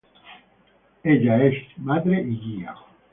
[1.03, 2.73] Ella es Madre y guía.